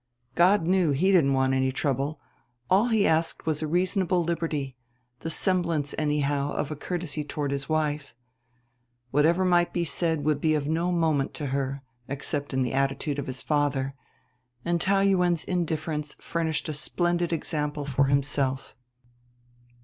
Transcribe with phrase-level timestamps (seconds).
[0.33, 2.19] God knew he didn't want trouble,
[2.71, 4.75] all he asked was a reasonable liberty,
[5.19, 8.15] the semblance, anyhow, of a courtesy toward his wife.
[9.11, 13.19] Whatever might be said would be of no moment to her except in the attitude
[13.19, 13.93] of his father
[14.65, 18.73] and Taou Yuen's indifference furnished a splendid example for himself.